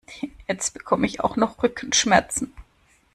[0.47, 2.55] Jetzt bekomme ich auch noch Rückenschmerzen!